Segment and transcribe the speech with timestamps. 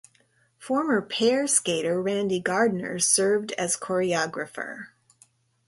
[0.57, 4.87] Former pair skater Randy Gardner served as choreographer.